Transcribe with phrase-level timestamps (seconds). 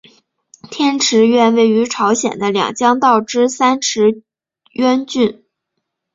[0.71, 4.23] 天池院位于朝鲜的两江道之三池
[4.71, 5.45] 渊郡。